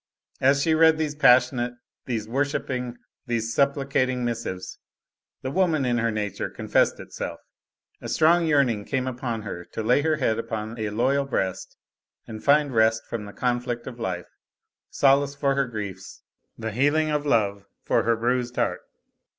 As 0.39 0.63
she 0.63 0.73
read 0.73 0.97
these 0.97 1.13
passionate, 1.13 1.75
these 2.07 2.27
worshiping, 2.27 2.97
these 3.27 3.53
supplicating 3.53 4.25
missives, 4.25 4.79
the 5.43 5.51
woman 5.51 5.85
in 5.85 5.99
her 5.99 6.09
nature 6.09 6.49
confessed 6.49 6.99
itself; 6.99 7.39
a 8.01 8.09
strong 8.09 8.47
yearning 8.47 8.83
came 8.83 9.05
upon 9.05 9.43
her 9.43 9.63
to 9.73 9.83
lay 9.83 10.01
her 10.01 10.15
head 10.15 10.39
upon 10.39 10.79
a 10.79 10.89
loyal 10.89 11.25
breast 11.25 11.77
and 12.25 12.43
find 12.43 12.73
rest 12.73 13.03
from 13.07 13.25
the 13.25 13.31
conflict 13.31 13.85
of 13.85 13.99
life, 13.99 14.31
solace 14.89 15.35
for 15.35 15.53
her 15.53 15.67
griefs, 15.67 16.23
the 16.57 16.71
healing 16.71 17.11
of 17.11 17.27
love 17.27 17.65
for 17.83 18.01
her 18.01 18.15
bruised 18.15 18.55
heart. 18.55 18.81